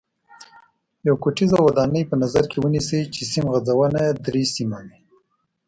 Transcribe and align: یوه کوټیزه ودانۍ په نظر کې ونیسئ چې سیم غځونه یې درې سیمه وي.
یوه 1.07 1.17
کوټیزه 1.23 1.57
ودانۍ 1.61 2.03
په 2.09 2.15
نظر 2.23 2.43
کې 2.51 2.57
ونیسئ 2.59 3.01
چې 3.13 3.21
سیم 3.31 3.45
غځونه 3.53 3.99
یې 4.05 4.11
درې 4.25 4.43
سیمه 4.55 4.77
وي. 4.85 4.97